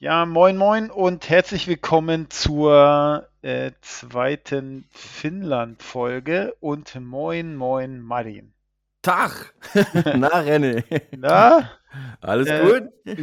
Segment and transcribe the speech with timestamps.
[0.00, 8.54] Ja, moin moin und herzlich willkommen zur äh, zweiten Finnland-Folge und moin moin Martin.
[9.02, 9.54] Tag!
[10.14, 10.84] Na, René.
[11.16, 11.70] Na?
[12.20, 13.18] Alles Äh, gut?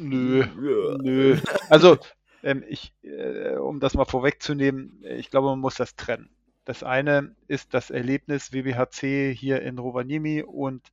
[0.00, 0.44] Nö,
[1.02, 1.38] nö.
[1.68, 1.98] Also,
[2.42, 6.30] ähm, ich, äh, um das mal vorwegzunehmen, ich glaube, man muss das trennen.
[6.64, 10.90] Das eine ist das Erlebnis WBHC hier in Rovaniemi und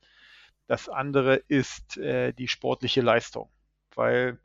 [0.68, 3.50] das andere ist äh, die sportliche Leistung.
[3.96, 4.38] Weil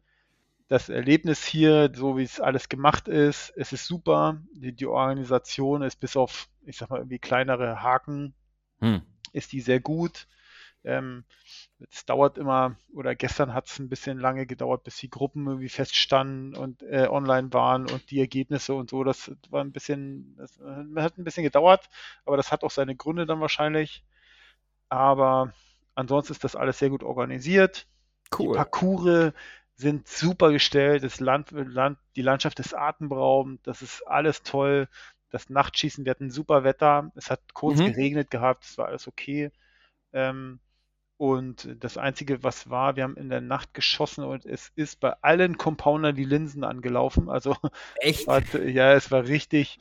[0.73, 4.39] das Erlebnis hier, so wie es alles gemacht ist, es ist super.
[4.54, 8.35] Die, die Organisation ist bis auf, ich sag mal, irgendwie kleinere Haken,
[8.80, 8.99] Hm.
[9.32, 10.27] ist die sehr gut.
[10.85, 11.25] Ähm,
[11.90, 15.68] es dauert immer, oder gestern hat es ein bisschen lange gedauert, bis die Gruppen irgendwie
[15.68, 19.04] feststanden und äh, online waren und die Ergebnisse und so.
[19.04, 21.91] Das war ein bisschen, das äh, hat ein bisschen gedauert,
[22.25, 24.04] aber das hat auch seine Gründe dann wahrscheinlich.
[24.89, 25.52] Aber
[25.94, 27.86] ansonsten ist das alles sehr gut organisiert.
[28.41, 28.57] Die Cool.
[28.57, 29.32] Parcours
[29.76, 34.88] sind super gestellt, das Land, Land, die Landschaft ist atemberaubend, das ist alles toll.
[35.30, 37.84] Das Nachtschießen, wir hatten super Wetter, es hat kurz Mhm.
[37.84, 39.50] geregnet gehabt, es war alles okay.
[40.12, 40.61] Ähm,
[41.19, 45.14] und das Einzige, was war, wir haben in der Nacht geschossen und es ist bei
[45.22, 47.30] allen Compoundern die Linsen angelaufen.
[47.30, 47.56] Also
[48.02, 48.28] Echt?
[48.28, 49.78] war, ja, es war richtig.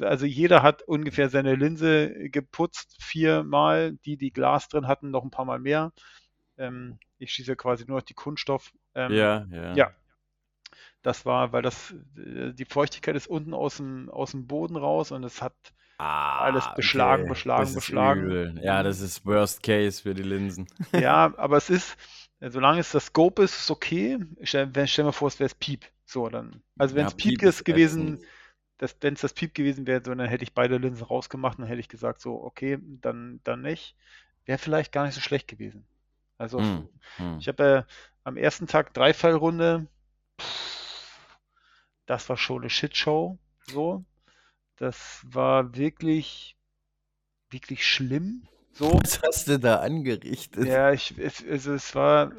[0.00, 3.94] Also jeder hat ungefähr seine Linse geputzt, viermal.
[4.04, 5.92] Die, die Glas drin hatten, noch ein paar Mal mehr.
[6.58, 8.72] Ähm, ich schieße quasi nur noch die Kunststoff.
[8.94, 9.84] Ähm, Ja, ja.
[9.84, 9.92] ja.
[11.02, 15.12] Das war, weil das, äh, die Feuchtigkeit ist unten aus dem, aus dem Boden raus
[15.12, 15.54] und es hat
[15.98, 17.28] Ah, alles beschlagen, okay.
[17.28, 18.40] beschlagen, Das beschlagen.
[18.56, 18.58] übel.
[18.62, 20.66] Ja, das ist Worst Case für die Linsen.
[20.92, 21.96] Ja, aber es ist,
[22.40, 24.18] äh, solange es das Scope ist, ist okay.
[24.42, 25.84] Stell, wenn- stell mir vor, es wäre es Piep.
[26.04, 26.62] So, dann.
[26.78, 28.24] Also wenn Ja, es Piep Piep ist gewesen, ätzend.
[29.00, 31.68] wenn es das Piep gewesen wäre, so, dann hätte ich beide Linsen rausgemacht und dann
[31.68, 33.96] hätte ich gesagt, so, okay, dann, dann nicht.
[34.46, 35.86] Wäre vielleicht gar nicht so schlecht gewesen.
[36.40, 36.88] Also Hm,
[37.18, 37.40] hm.
[37.40, 37.92] ich habe äh,
[38.24, 39.88] am ersten Tag Dreifallrunde,
[42.06, 43.38] das war schon eine Shitshow.
[43.66, 44.04] So.
[44.76, 46.56] Das war wirklich,
[47.50, 48.46] wirklich schlimm.
[48.72, 48.90] So.
[49.02, 50.68] Was hast du da angerichtet?
[50.68, 52.32] Ja, ich, es, also es war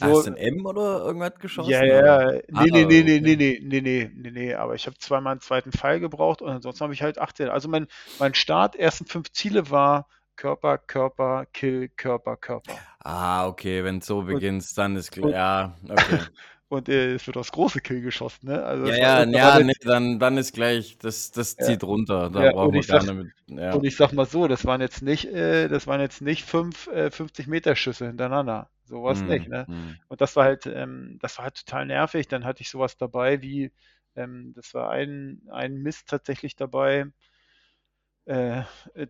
[0.00, 0.26] Hast so.
[0.26, 1.80] du ein M oder irgendwas geschossen?
[1.80, 2.14] Ja, oder?
[2.14, 4.96] ja, Ah, nee, nee, nee, nee, nee, nee, nee, nee, nee, nee, aber ich habe
[4.98, 7.48] zweimal einen zweiten Pfeil gebraucht und ansonsten habe ich halt 18.
[7.48, 10.08] Also mein, mein Start, ersten fünf Ziele war
[10.38, 12.86] Körper, Körper, Kill, Körper, Körper.
[13.00, 15.30] Ah, okay, wenn so beginnst, dann ist klar.
[15.30, 16.26] und, Ja, okay.
[16.68, 18.62] und äh, es wird aufs große Kill geschossen, ne?
[18.64, 22.30] Also Ja, ja, ja, nee, dann, dann ist gleich, das, das ja, zieht runter.
[22.30, 23.58] Da ja, brauchen und wir ich gar sag, nicht mit.
[23.58, 23.74] Ja.
[23.74, 26.86] und ich sag mal so, das waren jetzt nicht, äh, das waren jetzt nicht fünf
[26.88, 28.70] äh, 50 Meter Schüsse hintereinander.
[28.84, 29.68] Sowas nicht, Hm, ne?
[29.68, 29.98] hm.
[30.08, 32.28] Und das war halt, ähm, das war halt total nervig.
[32.28, 33.72] Dann hatte ich sowas dabei wie,
[34.16, 37.06] ähm, das war ein, ein Mist tatsächlich dabei.
[38.28, 38.62] Äh,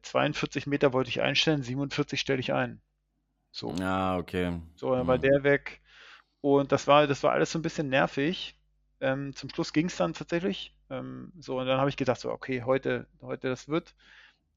[0.02, 2.80] 42 Meter wollte ich einstellen, 47 stelle ich ein.
[3.52, 4.60] So, Ja, okay.
[4.76, 5.20] so, dann war Hm.
[5.20, 5.80] der weg.
[6.42, 8.58] Und das war, das war alles so ein bisschen nervig.
[9.00, 10.76] Ähm, zum Schluss ging es dann tatsächlich.
[10.90, 13.94] Ähm, so, und dann habe ich gedacht, so, okay, heute, heute das wird.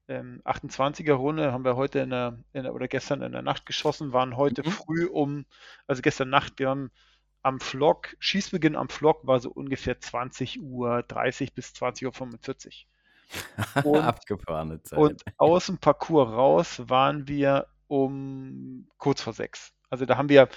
[0.09, 3.65] Ähm, 28er Runde haben wir heute in der, in der, oder gestern in der Nacht
[3.67, 4.71] geschossen, waren heute Mhm.
[4.71, 5.45] früh um,
[5.87, 6.91] also gestern Nacht, wir haben
[7.43, 12.87] am Flock, Schießbeginn am Flock war so ungefähr 20 Uhr 30 bis 20 Uhr 45.
[13.83, 15.23] Und, Abgefahrene und Zeit.
[15.37, 19.73] aus dem Parcours raus waren wir um kurz vor sechs.
[19.89, 20.47] Also da haben wir,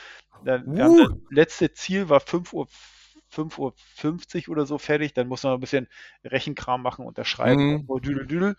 [0.45, 2.69] da, Uh, letzte Ziel war 5 Uhr,
[3.31, 5.15] 5 Uhr 50 oder so fertig.
[5.15, 5.89] Dann muss man ein bisschen
[6.25, 7.87] Rechenkram machen, unterschreiben und mhm.
[7.87, 8.57] so düdel düdel.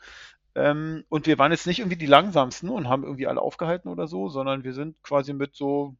[0.55, 4.07] Ähm, und wir waren jetzt nicht irgendwie die langsamsten und haben irgendwie alle aufgehalten oder
[4.07, 5.95] so, sondern wir sind quasi mit so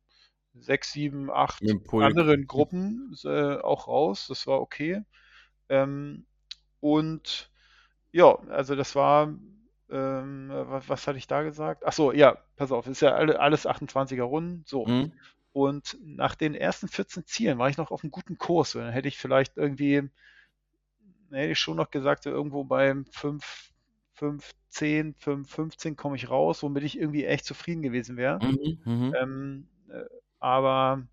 [0.54, 1.62] sechs, sieben, acht
[1.92, 4.28] anderen Gruppen äh, auch raus.
[4.28, 5.02] Das war okay.
[5.70, 6.26] Ähm,
[6.80, 7.50] und
[8.16, 9.28] ja, also das war,
[9.90, 11.84] ähm, was, was hatte ich da gesagt?
[11.86, 14.64] Ach so, ja, pass auf, ist ja alle, alles 28er Runden.
[14.66, 14.86] So.
[14.86, 15.12] Mhm.
[15.52, 18.74] Und nach den ersten 14 Zielen war ich noch auf einem guten Kurs.
[18.76, 20.10] Und dann hätte ich vielleicht irgendwie,
[21.30, 23.74] hätte ich schon noch gesagt, irgendwo beim 5,
[24.14, 28.40] 5, 10, 5, 15 komme ich raus, womit ich irgendwie echt zufrieden gewesen wäre.
[28.42, 28.80] Mhm.
[28.86, 29.16] Mhm.
[29.22, 30.06] Ähm, äh,
[30.40, 31.06] aber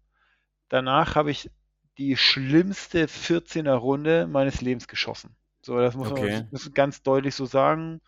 [0.69, 1.51] danach habe ich
[1.99, 5.35] die schlimmste 14er Runde meines Lebens geschossen.
[5.63, 6.45] So, das muss man Okay.
[6.51, 8.01] das ist ganz deutlich so sagen.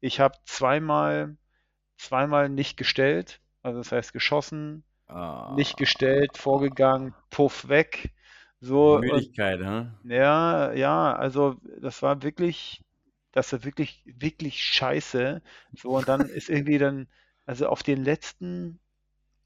[0.00, 1.36] Ich habe zweimal,
[1.98, 4.84] zweimal nicht gestellt, also das heißt geschossen,
[5.46, 8.12] nicht gestellt, Ah, vorgegangen, puff weg.
[8.60, 9.76] So, Müdigkeit, hä?
[10.02, 12.82] ja, ja, also das war wirklich,
[13.32, 15.42] das war wirklich, wirklich scheiße.
[15.74, 17.08] So, und dann ist irgendwie dann,
[17.46, 18.80] also auf den letzten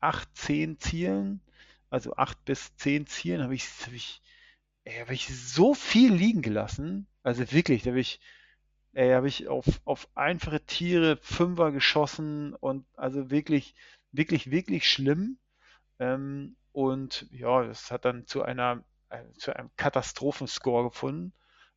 [0.01, 1.43] acht, zehn Zielen,
[1.91, 4.23] also acht bis zehn Zielen, habe ich, habe ich,
[4.85, 7.07] ey, habe ich so viel liegen gelassen.
[7.23, 8.21] Also wirklich, da habe ich,
[8.95, 13.75] ey, habe ich auf, auf einfache Tiere Fünfer geschossen und also wirklich,
[14.13, 15.39] wirklich, wirklich schlimm.
[16.01, 18.85] Ähm, und ja, das hat dann zu einer
[19.39, 21.33] zu einem Katastrophenscore gefunden.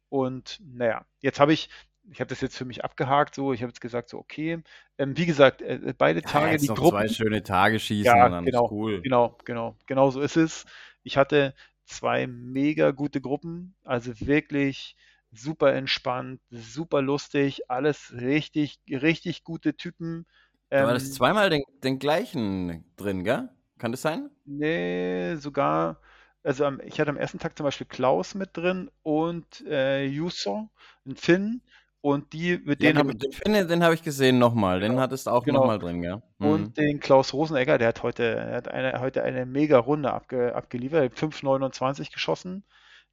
[0.10, 1.70] Und naja, jetzt habe ich,
[2.12, 4.64] ich habe das jetzt für mich abgehakt, so, ich habe jetzt gesagt, so, okay.
[4.98, 6.82] Ähm, wie gesagt, äh, beide Ja, Tage die noch Gruppen.
[6.82, 9.04] zwei schöne Tage schießen Ja, und dann ist genau, cool.
[9.04, 10.66] genau, genau, genau so ist es.
[11.04, 11.56] Ich hatte
[11.88, 14.96] zwei mega gute Gruppen, also wirklich
[15.32, 20.26] super entspannt, super lustig, alles richtig, richtig gute Typen.
[20.76, 23.50] Du hattest Ähm, zweimal den, den gleichen drin, gell?
[23.78, 24.30] Kann das sein?
[24.46, 26.02] nee, sogar,
[26.44, 30.70] also am, ich hatte am ersten Tag zum Beispiel Klaus mit drin und äh, Juso,
[31.06, 31.62] ein Finn,
[32.02, 34.80] und die, mit Ja, denen habe den, ich, den den habe ich gesehen nochmal.
[34.80, 36.22] Den genau, hattest du auch genau, nochmal drin, gell?
[36.40, 36.46] Mhm.
[36.48, 41.00] und den Klaus Rosenegger, der hat heute, hat eine, heute eine mega Runde abge, abgeliefert,
[41.00, 42.64] er hat 5,29 geschossen,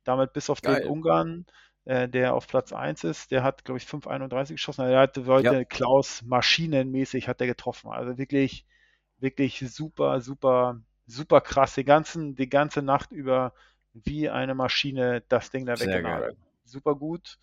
[0.04, 0.86] damit bis auf den Geil.
[0.86, 1.46] Ungarn,
[1.84, 5.50] äh, der auf Platz 1 ist, der hat, glaube ich, 5,31 geschossen, also er Ja,
[5.50, 8.66] heute Klaus maschinenmäßig hat er getroffen, also wirklich,
[9.18, 13.54] wirklich super, super, super krass, die ganzen, die ganze Nacht über
[13.94, 17.38] wie eine Maschine das Ding da weggenagelt, super gut,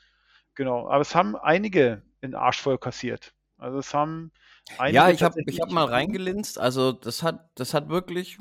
[0.56, 4.32] genau, aber es haben einige in Arsch voll kassiert, also es haben
[4.88, 6.60] Ja, einige ich habe ich hab mal reingelinst.
[6.60, 8.38] Also das hat, das hat wirklich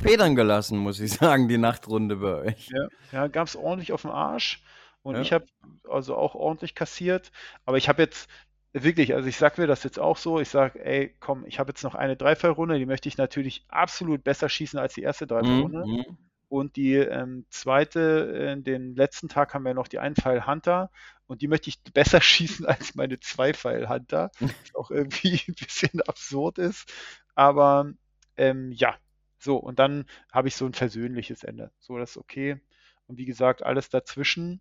[0.00, 2.70] Federn gelassen, muss ich sagen, die Nachtrunde bei euch.
[2.70, 4.62] Ja, ja, gab es ordentlich auf den Arsch
[5.02, 5.36] und ich Ja.
[5.40, 5.46] habe
[5.88, 7.32] also auch ordentlich kassiert,
[7.64, 8.28] aber ich habe jetzt
[8.72, 11.70] wirklich, also ich sag mir das jetzt auch so, ich sage, ey, komm, ich habe
[11.70, 15.88] jetzt noch eine Dreifallrunde, die möchte ich natürlich absolut besser schießen als die erste Dreifallrunde
[15.88, 16.16] mhm.
[16.52, 20.90] Und die ähm, zweite, äh, den letzten Tag haben wir noch die Einpfeil-Hunter
[21.26, 26.58] und die möchte ich besser schießen als meine Zweipfeil-Hunter, was auch irgendwie ein bisschen absurd
[26.58, 26.92] ist,
[27.34, 27.90] aber
[28.36, 28.98] ähm, ja,
[29.38, 32.60] so und dann habe ich so ein versöhnliches Ende, so das ist okay.
[33.06, 34.60] Und wie gesagt, alles dazwischen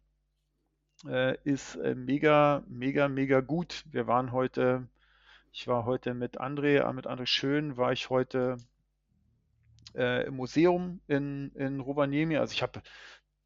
[1.05, 3.83] äh, ist äh, mega, mega, mega gut.
[3.91, 4.87] Wir waren heute,
[5.51, 8.55] ich war heute mit André, äh, mit André Schön, war ich heute
[9.95, 12.37] äh, im Museum in, in Rovaniemi.
[12.37, 12.81] Also ich habe,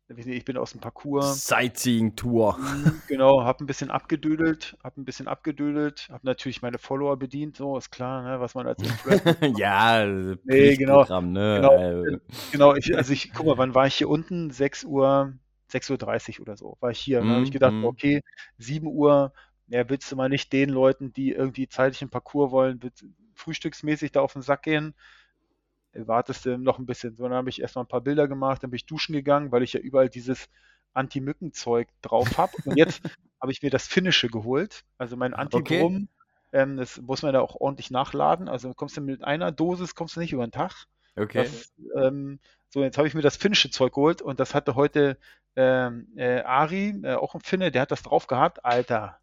[0.09, 2.57] ich bin aus dem Parcours, Sightseeing-Tour.
[2.57, 7.57] Mhm, Genau, habe ein bisschen abgedödelt, habe ein bisschen abgedödelt, habe natürlich meine Follower bedient,
[7.57, 8.81] so ist klar, ne, was man als.
[9.57, 10.05] Ja,
[10.43, 11.41] Nee, genau, ne?
[11.53, 12.19] genau, Äh, äh,
[12.51, 12.75] genau.
[12.75, 14.51] Ich, also ich, guck mal, wann war ich hier unten?
[14.51, 15.33] 6 Uhr,
[15.69, 17.21] 6.30 Uhr oder so war ich hier.
[17.21, 17.83] Und dann habe ich mhm, gedacht, mhm.
[17.83, 18.21] okay,
[18.57, 19.33] 7 Uhr,
[19.67, 22.79] ja, willst du mal nicht den Leuten, die irgendwie zeitig im Parcours wollen,
[23.35, 24.95] frühstücksmäßig da auf den Sack gehen?
[25.95, 27.15] Wartest du noch ein bisschen.
[27.15, 29.63] So, dann habe ich erstmal ein paar Bilder gemacht, dann bin ich duschen gegangen, weil
[29.63, 30.49] ich ja überall dieses
[30.93, 32.53] Anti-Mücken-Zeug drauf habe.
[32.65, 33.01] Und jetzt
[33.41, 35.41] habe ich mir das Finnische geholt, also mein Okay.
[35.41, 36.09] Anti-Brum.
[36.53, 38.47] Ähm, das muss man da auch ordentlich nachladen.
[38.47, 40.85] Also kommst du mit einer Dosis, kommst du nicht über den Tag.
[41.17, 41.43] Okay.
[41.43, 42.39] Das, ähm,
[42.69, 45.17] so, jetzt habe ich mir das finnische Zeug geholt und das hatte heute
[45.55, 48.63] ähm, äh, Ari, äh, auch ein Finne, der hat das drauf gehabt.
[48.65, 49.19] Alter,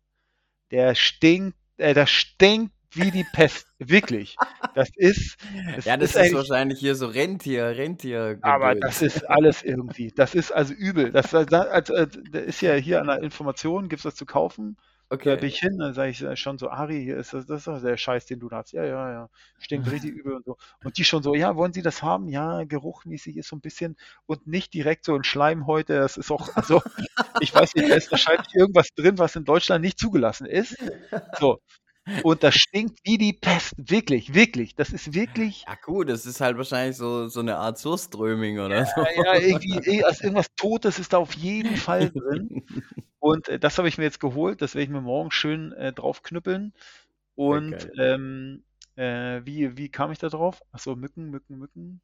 [0.70, 3.66] der stinkt, äh, das stinkt wie die Pest.
[3.78, 4.40] Wirklich.
[4.74, 5.36] Das ist,
[5.74, 10.12] das Ja, das ist ist wahrscheinlich hier so Rentier, Rentier aber das ist alles irgendwie.
[10.14, 11.12] Das ist also übel.
[11.12, 14.76] Das, das, das, das ist ja hier an der Information, gibt es das zu kaufen.
[15.24, 15.48] Da bin Okay.
[15.48, 17.80] ich hin, dann sage ich äh, schon so, Ari, hier ist das, das ist doch
[17.80, 18.72] der Scheiß, den du da hast.
[18.72, 19.30] Ja, ja, ja.
[19.58, 20.56] Stinkt richtig übel und so.
[20.82, 22.28] Und die schon so, ja, wollen Sie das haben?
[22.28, 23.96] Ja, geruchmäßig ist so ein bisschen
[24.26, 25.94] und nicht direkt so ein Schleim heute.
[25.94, 26.82] Das ist auch, also,
[27.38, 30.76] ich weiß nicht, da ist wahrscheinlich irgendwas drin, was in Deutschland nicht zugelassen ist.
[31.38, 31.58] So.
[32.22, 33.74] Und das stinkt wie die Pest.
[33.76, 34.74] Wirklich, wirklich.
[34.74, 38.84] Das ist wirklich, Ja, gut, das ist halt wahrscheinlich so, so eine Art Surströming oder
[38.86, 39.02] so.
[39.02, 42.66] ja, irgendwie, also irgendwas Totes ist da auf jeden Fall drin.
[43.20, 44.62] Und äh, das habe ich mir jetzt geholt.
[44.62, 46.72] Das werde ich mir morgen schön äh, draufknüppeln.
[47.36, 48.64] Und ähm,
[48.96, 50.60] äh, wie, wie kam ich da drauf?
[50.72, 52.00] Achso, Mücken, Mücken, Mücken.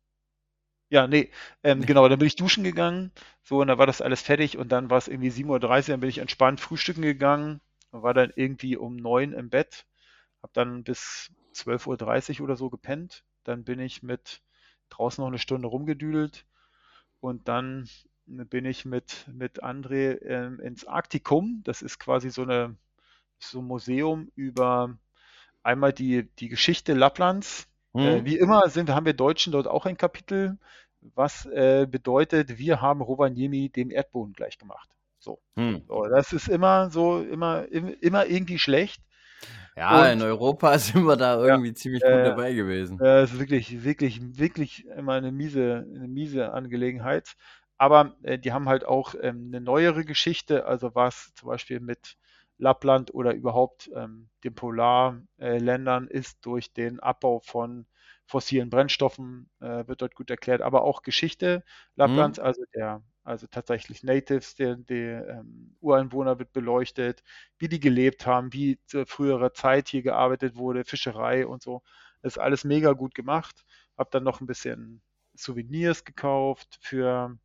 [0.91, 1.31] Ja, nee,
[1.65, 3.13] ähm, genau, dann bin ich duschen gegangen.
[3.43, 4.57] So, und dann war das alles fertig.
[4.57, 5.49] Und dann war es irgendwie 7.30
[5.89, 5.93] Uhr.
[5.95, 7.61] Dann bin ich entspannt frühstücken gegangen.
[7.91, 9.87] War dann irgendwie um 9 im Bett.
[10.43, 13.25] Hab dann bis 12.30 Uhr oder so gepennt.
[13.45, 14.43] Dann bin ich mit
[14.91, 16.47] draußen noch eine Stunde rumgedüdelt.
[17.21, 17.89] Und dann
[18.27, 21.63] bin ich mit, mit André ähm, ins Arktikum.
[21.65, 22.77] Das ist quasi so eine,
[23.39, 24.97] so ein Museum über
[25.63, 27.69] einmal die, die Geschichte Lapplands.
[27.95, 28.25] Äh, Hm?
[28.25, 30.59] wie immer sind, haben wir Deutschen dort auch ein Kapitel,
[31.01, 34.89] was äh, bedeutet, wir haben Rovaniemi dem Erdboden gleichgemacht.
[35.29, 35.41] So.
[35.57, 35.79] Hm.
[35.89, 39.03] So, das ist immer so, immer, im- immer irgendwie schlecht.
[39.77, 43.03] Ja, in Und Europa sind wir da ja, irgendwie ziemlich gut äh, dabei gewesen.
[43.03, 47.37] äh, ist wirklich, wirklich, wirklich immer eine miese, eine miese Angelegenheit.
[47.79, 52.17] Aber äh, die haben halt auch ähm, eine neuere Geschichte, also was zum Beispiel mit
[52.59, 57.87] Lappland oder überhaupt ähm, den Polarländern ist durch den Abbau von
[58.27, 61.65] fossilen Brennstoffen, äh, wird dort gut erklärt, aber auch Geschichte
[61.97, 62.41] Lapplands, Hm?
[62.41, 67.23] also der, also tatsächlich Natives, der, der ähm, Ureinwohner wird beleuchtet,
[67.59, 71.83] wie die gelebt haben, wie zu früherer Zeit hier gearbeitet wurde, Fischerei und so.
[72.23, 73.65] Das ist alles mega gut gemacht.
[73.97, 75.03] Hab dann noch ein bisschen
[75.35, 77.39] Souvenirs gekauft für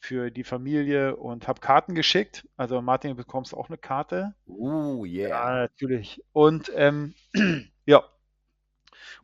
[0.00, 2.46] für die Familie und habe Karten geschickt.
[2.56, 4.34] Also Martin, du bekommst auch eine Karte.
[4.46, 5.54] Uh, Ja, yeah.
[5.62, 6.22] natürlich.
[6.32, 7.14] Und ähm,
[7.84, 8.04] ja,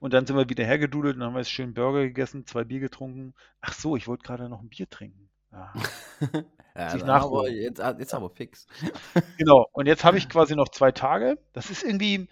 [0.00, 2.80] und dann sind wir wieder hergedudelt und haben wir jetzt schön Burger gegessen, zwei Bier
[2.80, 3.34] getrunken.
[3.60, 5.30] Ach so, ich wollte gerade noch ein Bier trinken.
[5.54, 5.72] Ah,
[6.76, 8.66] Ja, ich dann aber jetzt, jetzt aber fix.
[9.38, 9.68] Genau.
[9.72, 11.38] Und jetzt habe ich quasi noch zwei Tage.
[11.52, 12.28] Das ist irgendwie,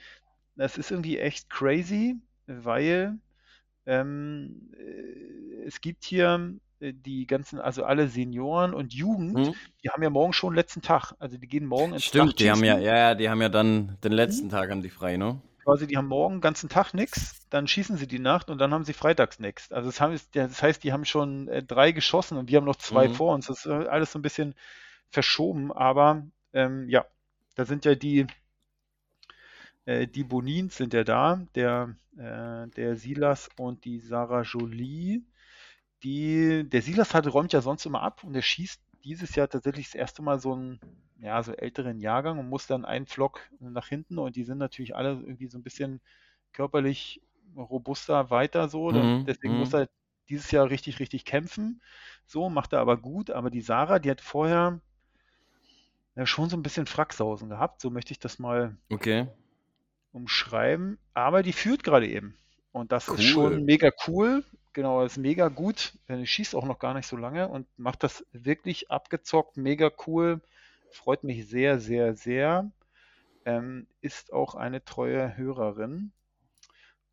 [0.56, 3.18] das ist irgendwie echt crazy, weil
[3.86, 9.54] ähm, äh, es gibt hier äh, die ganzen, also alle Senioren und Jugend, Hm?
[9.82, 11.14] die haben ja morgen schon letzten Tag.
[11.18, 13.98] Also die gehen morgen ins Stimmt, die haben ja, ja, ja, die haben ja dann
[14.04, 14.16] den Mhm.
[14.16, 15.40] letzten Tag haben die frei, ne?
[15.64, 18.72] Quasi, die haben morgen den ganzen Tag nichts, dann schießen sie die Nacht und dann
[18.74, 19.70] haben sie freitags nichts.
[19.72, 22.76] Also das, haben, das heißt, die haben schon äh, drei geschossen und wir haben noch
[22.76, 23.14] zwei Mhm.
[23.14, 23.46] vor uns.
[23.46, 24.54] Das ist äh, alles so ein bisschen
[25.10, 27.06] verschoben, aber ähm, ja,
[27.54, 28.26] da sind ja die,
[29.84, 35.22] äh, die Bonins sind ja da, der, äh, der Silas und die Sarah Jolie.
[36.04, 39.86] Die, der Silas hat, räumt ja sonst immer ab und der schießt dieses Jahr tatsächlich
[39.86, 40.80] das erste Mal so einen,
[41.18, 44.96] ja, so älteren Jahrgang und muss dann einen Flock nach hinten und die sind natürlich
[44.96, 46.00] alle irgendwie so ein bisschen
[46.52, 47.22] körperlich
[47.56, 48.92] robuster weiter so.
[48.92, 49.74] Dann, Mhm, deswegen muss mhm.
[49.74, 49.88] er
[50.28, 51.82] dieses Jahr richtig, richtig kämpfen.
[52.26, 53.30] So, macht er aber gut.
[53.30, 54.80] Aber die Sarah, die hat vorher
[56.14, 57.80] ja, schon so ein bisschen Fracksausen gehabt.
[57.82, 59.28] So möchte ich das mal Okay.
[60.12, 60.98] umschreiben.
[61.14, 62.38] Aber die führt gerade eben.
[62.72, 63.64] Und das ist schon Cool.
[63.64, 64.44] mega cool.
[64.72, 65.92] Genau, das ist mega gut.
[66.08, 70.40] Schießt auch noch gar nicht so lange und macht das wirklich abgezockt, mega cool.
[70.90, 72.70] Freut mich sehr, sehr, sehr.
[73.44, 76.12] Ähm, ist auch eine treue Hörerin.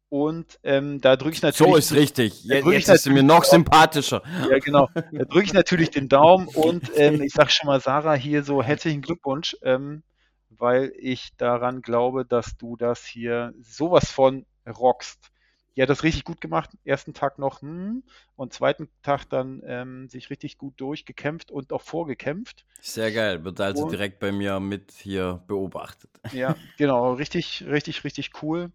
[0.09, 2.43] Und ähm, da drücke ich So natürlich, ist richtig.
[2.43, 4.23] Jetzt, drücke ich jetzt ist sie mir noch sympathischer.
[4.49, 4.89] ja, genau.
[4.95, 8.63] Da drücke ich natürlich den Daumen und ähm, ich sage schon mal, Sarah, hier so
[8.63, 10.01] herzlichen Glückwunsch, ähm,
[10.49, 15.31] weil ich daran glaube, dass du das hier sowas von rockst.
[15.79, 16.71] Die hat das richtig gut gemacht.
[16.85, 18.03] Ersten Tag noch, hm,
[18.35, 22.67] und zweiten Tag dann ähm, sich richtig gut durchgekämpft und auch vorgekämpft.
[22.81, 23.43] Sehr geil.
[23.45, 26.09] Wird also Und direkt bei mir mit hier beobachtet.
[26.31, 28.71] ja, genau, richtig, richtig, richtig cool.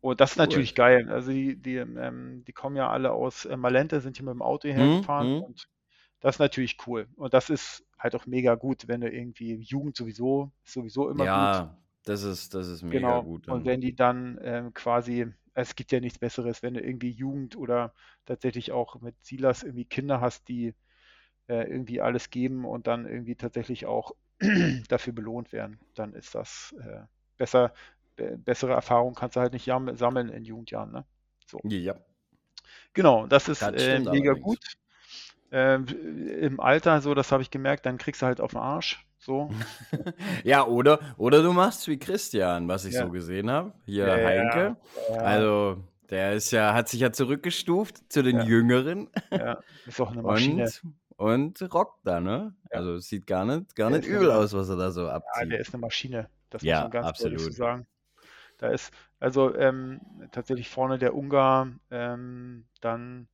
[0.00, 0.36] Und das ist Cool.
[0.38, 1.08] natürlich geil.
[1.10, 4.42] Also die, die, ähm, die kommen ja alle aus äh, Malente, sind hier mit dem
[4.42, 5.38] Auto hierher Hm, gefahren hm.
[5.38, 5.68] und
[6.20, 7.08] das ist natürlich cool.
[7.16, 11.64] Und das ist halt auch mega gut, wenn du irgendwie Jugend sowieso, sowieso immer gut.
[11.64, 13.18] Ja, das ist, das ist mega Genau.
[13.18, 17.10] gut Und wenn die dann ähm, quasi, es gibt ja nichts Besseres, wenn du irgendwie
[17.10, 17.94] Jugend oder
[18.26, 20.74] tatsächlich auch mit Silas irgendwie Kinder hast, die
[21.48, 24.12] äh, irgendwie alles geben und dann irgendwie tatsächlich auch
[24.88, 27.02] dafür belohnt werden, dann ist das äh,
[27.38, 27.74] besser,
[28.16, 31.06] be bessere Erfahrung kannst du halt nicht sammeln in Jugendjahren, ne?
[31.46, 31.64] So.
[31.64, 31.96] Ja,
[32.94, 34.34] Genau, das ist das äh, mega allerdings.
[34.34, 34.58] gut.
[35.52, 35.86] Ähm,
[36.40, 39.05] Im Alter, so, das habe ich gemerkt, dann kriegst du halt auf den Arsch.
[39.18, 39.50] So.
[40.44, 43.04] Ja, oder, oder du machst wie Christian, was ich Ja.
[43.04, 43.72] so gesehen habe.
[43.84, 44.76] Hier Ja, Heinke.
[45.10, 48.44] ja, Also, der ist ja, hat sich ja zurückgestuft zu den Ja.
[48.44, 50.70] Jüngeren ja, ist auch eine Maschine.
[51.16, 52.54] und, und rockt da, ne?
[52.70, 52.78] Ja.
[52.78, 55.14] Also sieht gar nicht, gar Der nicht übel eine- aus, was er da so Ja,
[55.14, 55.50] abzieht.
[55.50, 56.28] der ist eine Maschine.
[56.50, 57.40] Das muss Ja, man ganz absolut.
[57.54, 57.86] sagen.
[58.58, 63.28] Da ist also ähm, tatsächlich vorne der Ungar, ähm, dann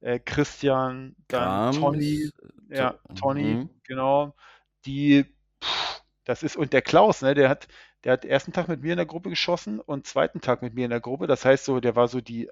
[0.00, 2.32] äh, Christian, dann Grams,
[2.68, 3.70] ja, to- Toni, mhm.
[3.84, 4.34] genau.
[4.86, 5.26] Die,
[5.62, 7.68] pff, das ist, und der Klaus, ne, der hat,
[8.04, 10.84] der hat ersten Tag mit mir in der Gruppe geschossen und zweiten Tag mit mir
[10.84, 11.26] in der Gruppe.
[11.26, 12.48] Das heißt so, der war so die,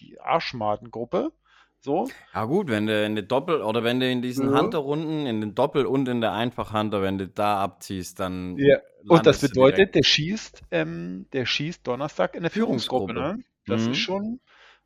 [0.00, 1.32] die Arschmadengruppe.
[1.80, 2.08] So.
[2.32, 4.58] Ja gut, wenn du in der Doppel oder wenn du in diesen Ja.
[4.62, 8.78] Hunter-Runden, in den Doppel- und in der Einfach-Hunter, wenn du da abziehst, dann Ja.
[9.06, 13.38] Und das bedeutet, der schießt, ähm, der schießt Donnerstag in der Führungsgruppe, Führungsgruppe.
[13.38, 13.44] ne?
[13.66, 13.90] Das Mhm.
[13.92, 14.40] ist schon,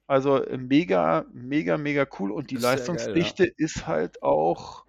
[0.09, 2.33] also mega, mega, mega cool.
[2.33, 2.79] Und die sehr geil, ja.
[2.79, 4.85] Leistungsdichte ist halt auch,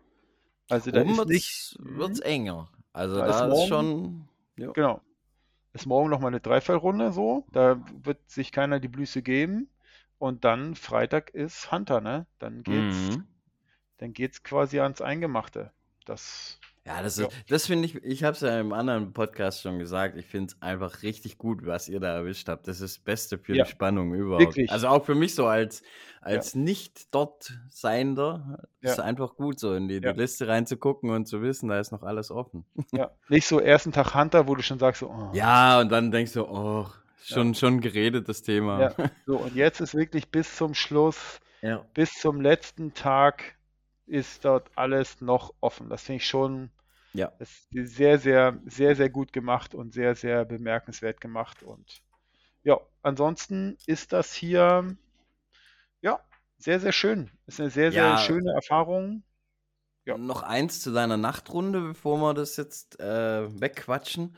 [0.69, 2.69] also da Oben ist wird's, nicht, wird's enger.
[2.93, 4.29] Also Da da, ist ist, morgen- schon.
[4.57, 4.71] Ja.
[4.71, 5.01] genau,
[5.73, 9.69] ist morgen nochmal eine Dreifallrunde so, da wird sich keiner die Blüße geben.
[10.17, 12.25] Und dann Freitag ist Hunter, ne?
[12.39, 13.27] Dann geht's, Mhm.
[13.99, 15.71] dann geht's quasi ans Eingemachte.
[16.05, 17.27] Das, Ja, das Ja.
[17.47, 20.61] das finde ich, ich habe es ja im anderen Podcast schon gesagt, ich finde es
[20.61, 22.67] einfach richtig gut, was ihr da erwischt habt.
[22.67, 24.41] Das ist das Beste für Ja, die Spannung überhaupt.
[24.55, 24.71] wirklich.
[24.71, 25.83] Also auch für mich so als,
[26.21, 28.91] als nicht dort Seiender, Ja.
[28.91, 30.13] ist einfach gut so in die, Ja.
[30.13, 32.65] die Liste reinzugucken und zu wissen, da ist noch alles offen.
[32.93, 36.11] ja, nicht so ersten Tag Hunter, wo du schon sagst, so, oh, Ja, und dann
[36.11, 36.87] denkst du, oh,
[37.21, 38.79] schon, schon geredet das Thema.
[38.81, 38.93] Ja,
[39.27, 41.85] so, und jetzt ist wirklich bis zum Schluss, Ja.
[41.93, 43.57] bis zum letzten Tag
[44.09, 45.89] ist dort alles noch offen.
[45.89, 46.71] Das finde ich schon
[47.13, 47.31] Ja.
[47.71, 51.63] sehr, sehr, sehr, sehr gut gemacht und sehr, sehr bemerkenswert gemacht.
[51.63, 52.01] Und
[52.63, 54.97] ja, ansonsten ist das hier,
[56.01, 56.19] ja,
[56.57, 57.31] sehr, sehr schön.
[57.45, 58.17] Ist eine sehr, sehr Ja.
[58.17, 59.23] schöne Erfahrung.
[60.05, 60.17] Ja.
[60.17, 64.35] Noch eins zu deiner Nachtrunde, bevor wir das jetzt äh, wegquatschen.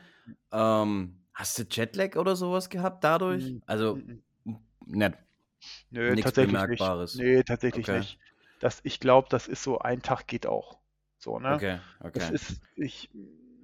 [0.52, 3.44] Ähm, hast du Jetlag oder sowas gehabt dadurch?
[3.44, 4.56] Mm, Also, mm, mm.
[4.86, 5.14] nicht.
[5.90, 7.22] Nö, Nichts tatsächlich Bemerkbares.
[7.22, 7.24] nicht.
[7.24, 7.90] Nee, tatsächlich Okay.
[7.90, 8.18] nicht.
[8.62, 10.80] Das, ich glaube, das ist so, ein Tag geht auch.
[11.18, 11.64] So, ne?
[11.64, 11.80] Okay,
[12.12, 12.30] Das okay.
[12.30, 13.10] ist, ich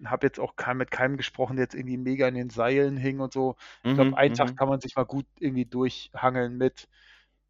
[0.05, 3.21] habe jetzt auch kein, mit keinem gesprochen, der jetzt irgendwie mega in den Seilen hing
[3.21, 3.57] und so.
[3.89, 6.89] Ich glaube, Mhm, einen Tag mhm, kann man sich mal gut irgendwie durchhangeln mit.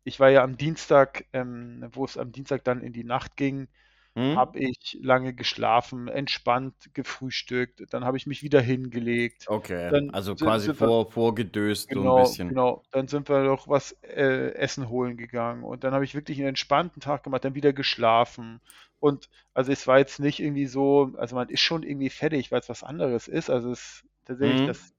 [0.05, 3.69] Ich war ja am Dienstag, ähm, wo es am Dienstag dann in die Nacht ging,
[4.15, 4.37] mhm.
[4.37, 10.37] habe ich lange geschlafen, entspannt gefrühstückt, dann habe ich mich wieder hingelegt, Okay, dann also
[10.37, 12.49] quasi wir, vor, vorgedöst so ein genau, bisschen.
[12.49, 16.39] genau, dann sind wir noch was äh, essen holen gegangen und dann habe ich wirklich
[16.39, 18.61] einen entspannten Tag gemacht, dann wieder geschlafen
[19.01, 22.61] und also es war jetzt nicht irgendwie so, also man ist schon irgendwie fertig, weil
[22.61, 24.67] es was anderes ist, also es ist tatsächlich Mhm.
[24.67, 24.93] das,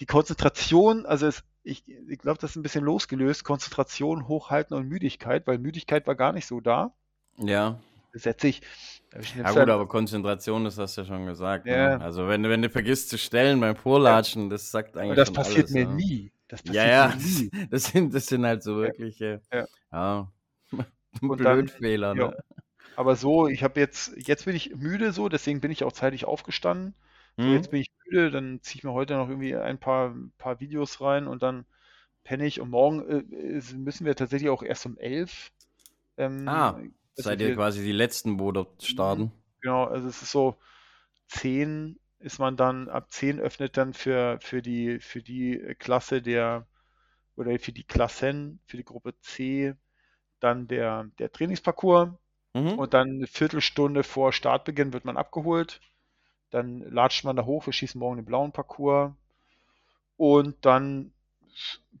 [0.00, 4.88] die Konzentration, also es, ich, ich glaube, das ist ein bisschen losgelöst, Konzentration, Hochhalten und
[4.88, 6.94] Müdigkeit, weil Müdigkeit war gar nicht so da.
[7.38, 7.78] Ja.
[8.12, 8.62] Das setze ich,
[9.42, 11.94] Ja gut, aber Konzentration, das hast du ja schon gesagt, ne?
[11.94, 15.14] ja, Also wenn du, wenn du vergisst zu stellen beim ja, Vorlatschen, das sagt aber
[15.14, 15.86] eigentlich das schon passiert alles, mir ne?
[15.86, 16.32] nie.
[16.48, 17.52] Das Ja, passiert ja, mir das, nie.
[17.70, 19.66] das sind, das sind halt so Ja, wirkliche, ja.
[19.92, 20.32] ja,
[21.22, 22.36] dann, Blödfehler, ja, ne?
[22.94, 26.24] aber so, ich habe jetzt, jetzt bin ich müde so, deswegen bin ich auch zeitig
[26.26, 26.94] aufgestanden.
[27.40, 27.54] So, Hm?
[27.54, 31.00] jetzt bin ich müde, dann ziehe ich mir heute noch irgendwie ein paar, paar Videos
[31.02, 31.66] rein und dann
[32.24, 32.60] penne ich.
[32.60, 35.52] Und morgen äh, äh, müssen wir tatsächlich auch erst um elf.
[36.46, 36.80] Ah, Ähm, also
[37.16, 39.32] seid ihr quasi die Letzten, wo dort mhm, starten?
[39.60, 40.56] genau, also es ist so,
[41.28, 46.66] 10 ist man dann, ab 10 öffnet dann für, für die, für die Klasse der,
[47.36, 49.74] oder für die Klassen, für die Gruppe C,
[50.40, 52.10] dann der, der Trainingsparcours.
[52.54, 52.78] Mhm.
[52.78, 55.80] Und dann eine Viertelstunde vor Startbeginn wird man abgeholt.
[56.50, 59.12] Dann latscht man da hoch, wir schießen morgen den blauen Parcours.
[60.16, 61.12] Und dann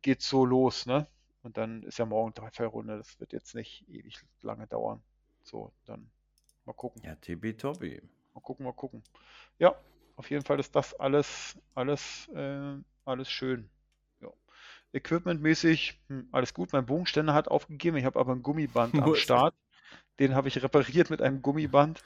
[0.00, 1.06] geht's so los, ne?
[1.46, 2.98] Und dann ist ja morgen Dreifallrunde.
[2.98, 5.00] Das wird jetzt nicht ewig lange dauern.
[5.44, 6.10] So, dann
[6.64, 7.00] mal gucken.
[7.04, 8.02] Ja, tippitoppi.
[8.34, 9.04] Mal gucken, mal gucken.
[9.60, 9.76] Ja,
[10.16, 12.74] auf jeden Fall ist das alles, alles, äh,
[13.04, 13.70] alles schön.
[14.20, 14.32] Ja.
[14.92, 16.72] Equipmentmäßig, hm, alles gut.
[16.72, 17.96] Mein Bogenständer hat aufgegeben.
[17.96, 19.14] Ich habe aber ein Gummiband am.
[19.14, 19.54] Start.
[20.18, 22.02] Den habe ich repariert mit einem Gummiband.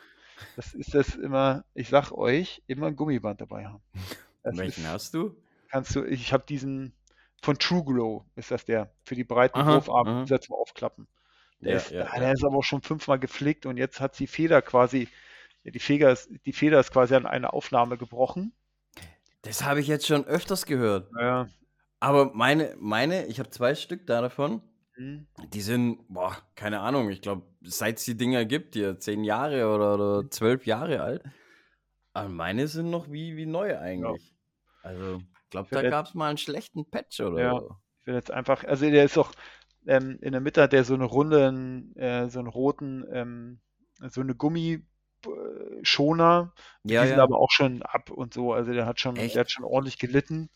[0.57, 3.83] Das ist das immer, ich sag euch, immer ein Gummiband dabei haben.
[4.43, 5.37] Das Welchen ist, hast du?
[5.71, 6.93] kannst du, ich habe diesen
[7.43, 10.23] von True Glow, ist das der, für die breiten Aha, Wurfarme, aha.
[10.23, 11.09] dieser zum Aufklappen.
[11.65, 12.21] Der Ja, ist, ja, ah, ja.
[12.21, 15.09] der ist aber auch schon fünfmal geflickt und jetzt hat die Feder quasi,
[15.65, 18.55] ja, die Feder ist, die Feder ist quasi an einer Aufnahme gebrochen.
[19.43, 21.11] Das habe ich jetzt schon öfters gehört.
[21.19, 21.49] Ja,
[22.01, 24.63] Aber meine, meine, ich habe zwei Stück da davon.
[24.97, 29.25] hm, Die sind, boah, keine Ahnung, ich glaube, seit es die Dinger gibt, hier zehn
[29.25, 31.25] Jahre oder, oder zwölf Jahre alt.
[32.13, 34.21] Aber meine sind noch wie, wie neu ja.
[34.21, 34.35] eigentlich.
[34.83, 37.77] Also, ich glaube, da gab es mal einen schlechten Patch oder ja, so.
[38.01, 39.33] ich werde jetzt einfach, also der ist auch,
[39.87, 43.61] ähm, in der Mitte hat der so eine runden, äh, so einen roten, ähm,
[44.09, 46.53] so eine Gummischoner.
[46.85, 47.23] Ja, Die sind ja.
[47.23, 48.53] aber auch schon ab und so.
[48.53, 49.53] Also der hat schon, der hat Echt?
[49.53, 50.51] schon ordentlich gelitten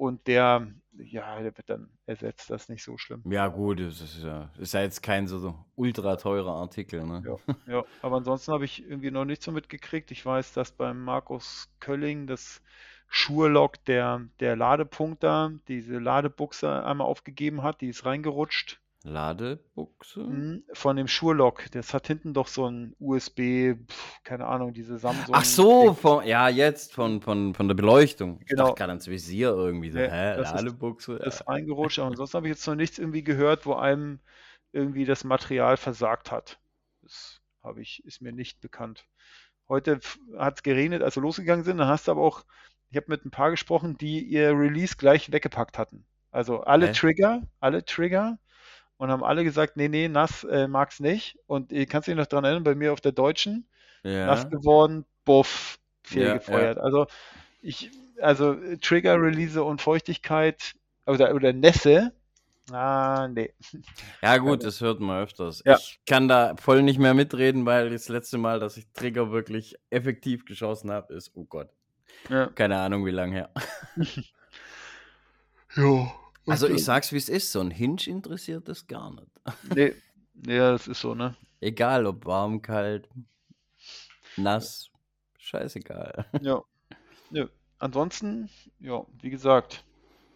[0.00, 2.48] und der, ja, der wird dann ersetzt.
[2.48, 3.22] Das ist nicht so schlimm.
[3.30, 7.22] Ja, gut, das ist ja, ist ja jetzt kein so, so ultra teurer Artikel, ne?
[7.26, 7.84] Ja, ja.
[8.00, 10.10] Aber ansonsten habe ich irgendwie noch nichts so mitgekriegt.
[10.10, 12.62] Ich weiß, dass beim Markus Kölling das
[13.10, 18.80] Schuhelock der, der Ladepunkt da, diese Ladebuchse einmal aufgegeben hat, die ist reingerutscht.
[19.04, 20.24] Ladebuchse?
[20.24, 21.70] Mhm, Von dem Schuhelock.
[21.72, 24.98] Das hat hinten doch so ein USB, pf, keine Ahnung, diese
[25.32, 25.44] Ach Samsung-Ding.
[25.44, 28.40] so, von, ja, jetzt von, von, von der Beleuchtung.
[28.44, 28.74] Ich dachte Genau.
[28.74, 31.20] gerade ans Visier irgendwie so, Nee, hä, das ist, Ladebuchse?
[31.22, 31.46] das ist Ja.
[31.48, 31.98] reingerutscht.
[31.98, 34.20] Aber ansonsten habe ich jetzt noch nichts irgendwie gehört, wo einem
[34.72, 36.60] irgendwie das Material versagt hat.
[37.02, 39.06] Das habe ich, ist mir nicht bekannt.
[39.68, 40.00] Heute
[40.38, 41.78] hat es geregnet, als wir losgegangen sind.
[41.78, 42.44] Dann hast du aber auch,
[42.90, 46.04] ich habe mit ein paar gesprochen, die ihr Release gleich weggepackt hatten.
[46.32, 46.92] Also alle Hä?
[46.92, 48.38] Trigger, alle Trigger
[48.96, 51.38] und haben alle gesagt, nee, nee, nass äh, mag's nicht.
[51.46, 53.66] Und ihr kannst dich noch dran erinnern, bei mir auf der Deutschen,
[54.02, 55.78] nass Ja, geworden, buff,
[56.10, 56.40] ja, ja.
[56.40, 56.78] fehlgefeuert.
[56.78, 57.06] Also
[57.62, 60.74] ich, also Trigger, Release und Feuchtigkeit
[61.06, 62.12] oder, oder Nässe,
[62.70, 63.52] ah, nee.
[64.22, 65.62] Ja, gut, Also, das hört man öfters.
[65.64, 69.30] ja, Ich kann da voll nicht mehr mitreden, weil das letzte Mal, dass ich Trigger
[69.30, 71.70] wirklich effektiv geschossen habe, ist, oh Gott,
[72.28, 72.46] ja.
[72.48, 73.50] keine Ahnung, wie lange her.
[75.76, 76.12] Ja,
[76.46, 79.30] Also, und ich äh, sag's, wie es ist, so ein Hinge interessiert das gar nicht.
[79.74, 79.94] nee,
[80.46, 81.36] ja, das ist so, ne?
[81.60, 83.08] Egal, ob warm, kalt,
[84.36, 84.90] nass,
[85.38, 86.26] scheißegal.
[86.42, 86.62] Ja,
[87.30, 87.46] ja.
[87.78, 89.84] Ansonsten, ja, wie gesagt,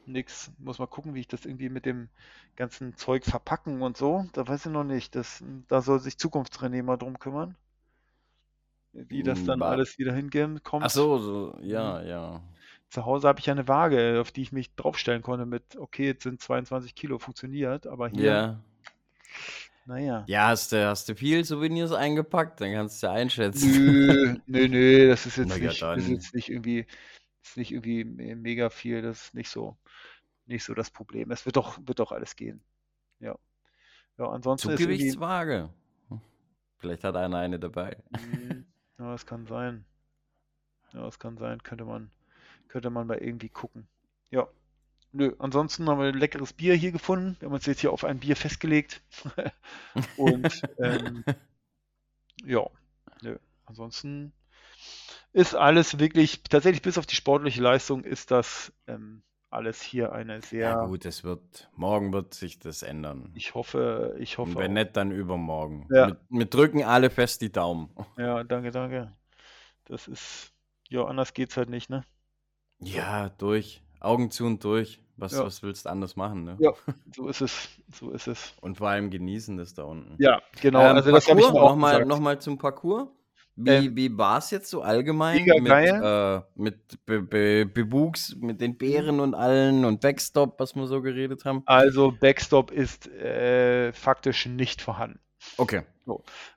[0.06, 0.50] nix.
[0.58, 2.08] Muss mal gucken, wie ich das irgendwie mit dem
[2.56, 4.26] ganzen Zeug verpacken und so.
[4.32, 5.14] Da weiß ich noch nicht.
[5.14, 7.56] Das, da soll sich Zukunftsrené mal drum kümmern,
[8.94, 10.90] wie das dann Wa- alles wieder hingehen Ach kommt.
[10.90, 11.64] so, so, Mhm.
[11.68, 12.42] ja, ja.
[12.88, 16.06] Zu Hause habe ich ja eine Waage, auf die ich mich draufstellen konnte mit, okay,
[16.06, 18.60] jetzt sind 22 Kilo, funktioniert, aber hier, Ja.
[19.86, 20.24] naja.
[20.28, 22.60] Ja, hast du, hast du viel Souvenirs eingepackt?
[22.60, 23.70] Dann kannst du ja einschätzen.
[23.72, 26.14] Nö, nö, nö, das ist Na jetzt ja, nicht, ist dann.
[26.14, 26.86] jetzt nicht irgendwie,
[27.42, 29.76] ist nicht irgendwie me- mega viel, das ist nicht so,
[30.46, 31.30] nicht so das Problem.
[31.32, 32.62] Es wird doch, wird doch alles gehen.
[33.20, 33.36] Ja.
[34.18, 35.70] Ja, ansonsten ist irgendwie, Zugewichtswaage.
[36.78, 37.96] Vielleicht hat einer eine dabei.
[38.10, 38.63] Mhm.
[38.98, 39.84] Ja, das kann sein.
[40.92, 41.62] Ja, das kann sein.
[41.62, 42.10] Könnte man,
[42.68, 43.88] könnte man mal irgendwie gucken.
[44.30, 44.48] Ja.
[45.12, 47.36] Nö, ansonsten haben wir ein leckeres Bier hier gefunden.
[47.38, 49.00] Wir haben uns jetzt hier auf ein Bier festgelegt.
[50.16, 51.24] Und ähm,
[52.44, 52.68] ja,
[53.22, 53.38] nö.
[53.64, 54.32] Ansonsten
[55.32, 59.22] ist alles wirklich, tatsächlich bis auf die sportliche Leistung, ist das ähm,
[59.54, 60.70] alles hier eine sehr.
[60.70, 63.30] Ja, gut, es wird, morgen wird sich das ändern.
[63.34, 64.50] Ich hoffe, ich hoffe.
[64.50, 64.82] Und wenn auch.
[64.82, 65.86] nicht, dann übermorgen.
[65.90, 66.08] Ja.
[66.08, 67.90] Wir, wir drücken alle fest die Daumen.
[68.18, 69.12] Ja, danke, danke.
[69.86, 70.52] Das ist,
[70.88, 72.04] ja, anders geht's halt nicht, ne?
[72.78, 73.82] Ja, durch.
[74.00, 75.00] Augen zu und durch.
[75.16, 75.44] Was, Ja.
[75.44, 76.56] was willst du anders machen, ne?
[76.58, 76.72] Ja,
[77.14, 78.54] so ist es, so ist es.
[78.60, 80.16] Und vor allem genießen das da unten.
[80.18, 80.80] Ja, genau.
[80.80, 82.08] Ähm, also das habe ich Parcours, nochmal, gesagt.
[82.08, 83.08] nochmal zum Parcours.
[83.56, 88.60] Wie, Ähm, wie war es jetzt so allgemein mit, äh, mit Be Be Bewuchs, mit
[88.60, 91.62] den Bären und allen und Backstop, was wir so geredet haben?
[91.66, 95.20] Also Backstop ist äh, faktisch nicht vorhanden.
[95.56, 95.82] Okay.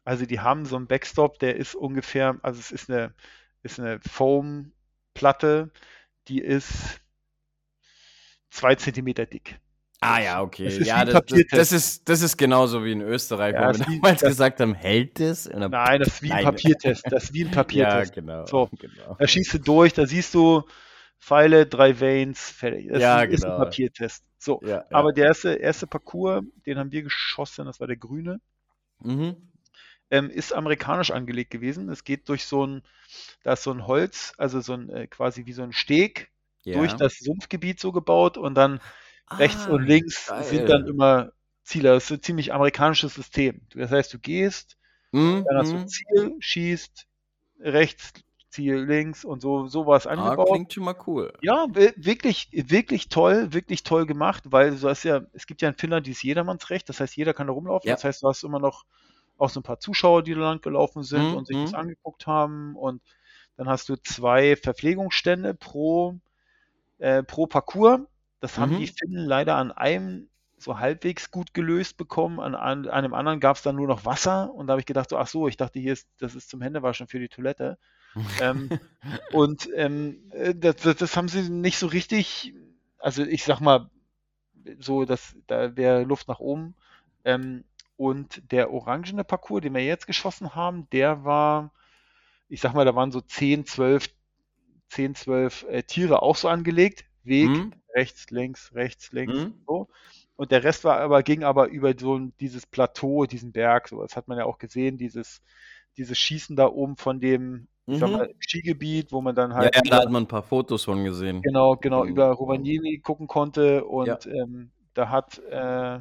[0.04, 3.14] Also die haben so einen Backstop, der ist ungefähr, also es ist eine,
[3.64, 5.72] ist eine Foam-Platte,
[6.28, 7.00] die ist
[8.50, 9.60] zwei Zentimeter dick.
[10.02, 10.66] Ah ja, okay.
[10.66, 13.70] Das ist ja, das, das, das, ist, das ist genauso wie in Österreich, Ja, wo
[13.70, 15.48] wir ist damals gesagt haben, hält es?
[15.50, 16.44] Nein, das ist wie ein.
[16.44, 17.12] Papiertest.
[17.12, 18.14] Das ist wie ein ja, Papiertest.
[18.14, 18.46] genau.
[18.46, 18.70] So.
[18.78, 19.18] genau.
[19.18, 20.64] Da schießt du durch, da siehst du
[21.20, 22.90] Pfeile, drei Veins, fertig.
[22.92, 23.58] Das Ja, ist ein genau.
[23.58, 24.24] Papiertest.
[24.38, 24.64] So.
[24.64, 24.98] Ja, ja.
[24.98, 28.40] Aber der erste, erste Parcours, den haben wir geschossen, das war der grüne.
[29.00, 29.36] mhm.
[30.12, 31.90] ähm, ist amerikanisch angelegt gewesen.
[31.90, 32.84] Es geht durch so ein,
[33.44, 36.32] da ist so ein Holz, also so ein äh, quasi wie so ein Steg
[36.64, 36.78] ja.
[36.78, 38.80] durch das Sumpfgebiet so gebaut und dann
[39.32, 40.38] rechts Ah, und links geil.
[40.38, 41.32] sind dann immer
[41.64, 41.90] Ziele.
[41.94, 43.62] Das ist ein ziemlich amerikanisches System.
[43.76, 44.78] Das heißt, du gehst,
[45.14, 45.86] Mhm, dann hast du mhm.
[45.86, 47.08] Ziel, schießt
[47.62, 48.14] rechts,
[48.50, 50.48] Ziel links und so, so war es Ah, angebaut.
[50.48, 51.32] klingt schon mal cool.
[51.40, 55.70] Ja, wi- wirklich, wirklich toll, wirklich toll gemacht, weil du hast ja, es gibt ja
[55.70, 57.90] in Finnland dieses Jedermannsrecht, das heißt, jeder kann da rumlaufen.
[57.90, 57.96] Ja.
[57.96, 58.86] Das heißt, du hast immer noch
[59.38, 61.76] auch so ein paar Zuschauer, die da lang gelaufen sind Mhm, und sich das mhm.
[61.76, 62.76] angeguckt haben.
[62.76, 63.04] Und
[63.56, 66.20] dann hast du zwei Verpflegungsstände pro,
[67.00, 68.02] äh, pro Parcours.
[68.40, 68.78] Das haben Mhm.
[68.78, 72.40] die Finnen leider an einem so halbwegs gut gelöst bekommen.
[72.40, 74.54] An, an einem anderen gab es dann nur noch Wasser.
[74.54, 76.62] Und da habe ich gedacht, so, ach so, ich dachte, hier ist, das ist zum
[76.62, 77.78] Händewaschen für die Toilette.
[78.38, 78.74] ähm,
[79.30, 82.54] und ähm, äh, das, das, das haben sie nicht so richtig,
[83.00, 83.90] also ich sag mal,
[84.80, 86.76] so, dass da wäre Luft nach oben.
[87.26, 87.64] Ähm,
[87.98, 91.74] und der orangene Parcours, den wir jetzt geschossen haben, der war,
[92.50, 94.10] ich sag mal, da waren so 10, 12,
[94.90, 97.06] 10, 12 äh, Tiere auch so angelegt.
[97.28, 97.74] Weg, Mhm.
[97.96, 99.54] rechts, links, rechts, links, Mhm.
[99.68, 99.90] so.
[100.36, 104.02] Und der Rest war aber, ging aber über so dieses Plateau, diesen Berg, so.
[104.02, 105.42] Das hat man ja auch gesehen, dieses,
[105.98, 108.12] dieses Schießen da oben von dem, Mhm.
[108.12, 111.04] mal, Skigebiet, wo man dann Ja, halt ja, da hat man ein paar Fotos von
[111.04, 111.44] gesehen.
[111.44, 112.06] genau, genau, Mhm.
[112.06, 116.00] über Rovaniemi gucken konnte und ähm, da hat äh,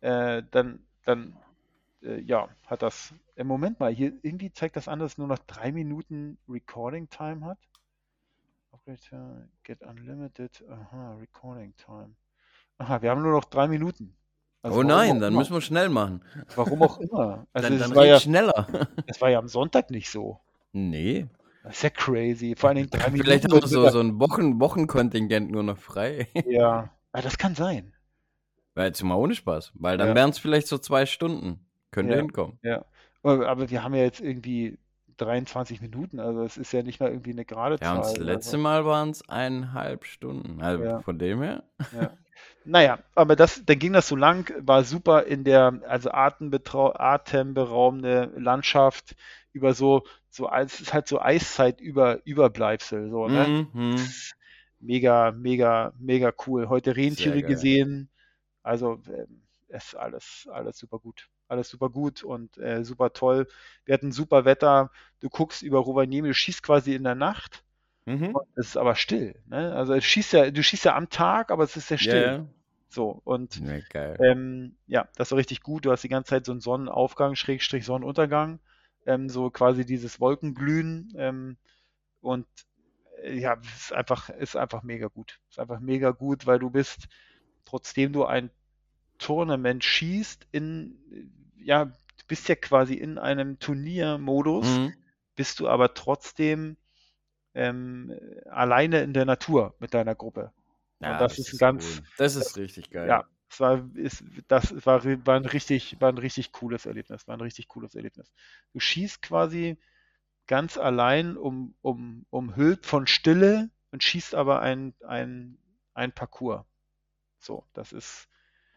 [0.00, 1.36] äh, dann, dann
[2.02, 5.38] äh, ja, hat das, Moment mal, hier irgendwie zeigt das an, dass es nur noch
[5.40, 7.58] drei Minuten Recording Time hat.
[8.86, 12.14] Operator, Get Unlimited, aha, Recording Time.
[12.76, 14.14] Aha, wir haben nur noch drei Minuten.
[14.60, 15.38] Also oh nein, dann immer.
[15.40, 16.22] müssen wir schnell machen.
[16.54, 17.46] Warum auch immer.
[17.54, 18.66] Also dann es dann war ja, schneller.
[19.06, 20.40] es war ja am Sonntag nicht so.
[20.72, 21.26] nee.
[21.62, 22.54] Das ist ja crazy.
[22.58, 23.24] Vor allen Dingen drei Minuten.
[23.24, 26.28] Vielleicht haben wir so, so ein Wochen Wochenkontingent nur noch frei.
[26.46, 27.94] Ja, ah, das kann sein.
[28.74, 29.72] War jetzt mal ohne Spaß.
[29.76, 30.14] Weil dann Ja.
[30.14, 31.64] wären es vielleicht so zwei Stunden.
[31.90, 32.18] Könnte Ja.
[32.20, 32.58] hinkommen.
[32.62, 32.84] Ja,
[33.22, 34.78] aber wir haben ja jetzt irgendwie
[35.16, 38.52] 23 Minuten, also es ist ja nicht mal irgendwie eine gerade Ja, und das letzte
[38.52, 40.60] also, Mal waren es eineinhalb Stunden.
[40.60, 41.02] Also Ja.
[41.02, 41.64] von dem her.
[41.92, 42.12] ja.
[42.66, 49.14] Naja, aber das, dann ging das so lang, war super in der, also atemberaubende Landschaft
[49.52, 53.68] über so, so, es ist halt so Eiszeit über, Überbleibsel, so, ne?
[53.74, 53.96] Mhm, mhm.
[54.80, 56.68] Mega, mega, mega cool.
[56.68, 58.10] Heute Rentiere gesehen.
[58.62, 61.28] Also ähm, es ist alles, alles super gut.
[61.48, 63.46] Alles super gut und äh, super toll.
[63.84, 64.90] Wir hatten super Wetter.
[65.20, 67.64] Du guckst über Rovaniemi, du schießt quasi in der Nacht.
[68.06, 68.36] Mhm.
[68.56, 69.34] Es ist aber still.
[69.46, 69.74] Ne?
[69.74, 72.22] Also es schießt ja, du schießt ja am Tag, aber es ist ja still.
[72.22, 72.46] Ja,
[72.88, 73.62] So und
[74.18, 74.24] ja.
[74.24, 75.84] ähm, ja, das war richtig gut.
[75.84, 78.60] Du hast die ganze Zeit so einen Sonnenaufgang, Schrägstrich Sonnenuntergang,
[79.06, 81.56] ähm, so quasi dieses Wolkenglühen ähm,
[82.20, 82.46] und
[83.22, 85.40] äh, ja, es ist einfach, ist einfach mega gut.
[85.50, 87.08] Ist einfach mega gut, weil du bist,
[87.64, 88.50] trotzdem du ein
[89.18, 90.98] Tournament schießt, in,
[91.56, 94.94] ja, du bist ja quasi in einem Turniermodus, Mhm.
[95.36, 96.76] bist du aber trotzdem
[97.54, 98.12] ähm,
[98.50, 100.52] alleine in der Natur mit deiner Gruppe.
[101.00, 102.04] Ja, das ist ein ganz- cool.
[102.16, 103.08] Das ist richtig geil.
[103.08, 107.36] Ja, es war, ist, das war, war ein richtig, war ein richtig cooles Erlebnis, war
[107.36, 108.32] ein richtig cooles Erlebnis.
[108.72, 109.76] Du schießt quasi
[110.46, 115.58] ganz allein um, um, umhüllt von Stille und schießt aber ein, ein,
[115.94, 116.64] ein Parcours.
[117.38, 118.28] So, das ist,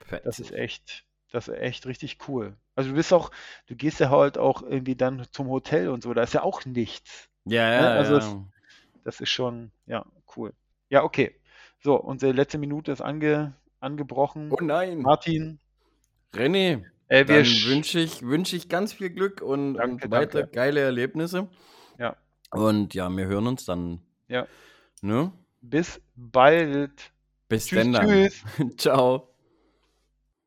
[0.07, 0.25] Fett.
[0.25, 2.55] das ist echt, das ist echt richtig cool.
[2.75, 3.31] Also du bist auch,
[3.67, 6.65] du gehst ja halt auch irgendwie dann zum Hotel und so, da ist ja auch
[6.65, 7.29] nichts.
[7.45, 7.75] Ja, Ne?
[7.75, 8.19] ja, Also ja.
[8.19, 8.35] es,
[9.03, 10.53] das ist schon, ja, cool.
[10.89, 11.35] Ja, okay.
[11.79, 14.51] So, unsere letzte Minute ist ange, angebrochen.
[14.51, 14.99] Oh nein.
[15.01, 15.59] Martin,
[16.33, 20.11] René, äh, wir dann sch- wünsche ich, wünsch ich ganz viel Glück und, Danke, und
[20.11, 20.55] weiter danke.
[20.55, 21.47] geile Erlebnisse.
[21.97, 22.15] Ja.
[22.51, 24.01] Und ja, wir hören uns dann.
[24.27, 24.47] Ja.
[25.01, 25.31] Ne?
[25.61, 27.11] bis bald.
[27.49, 27.93] Bis Tschüss, dann.
[27.93, 28.07] dann.
[28.07, 28.43] tschüss.
[28.77, 29.26] Ciao.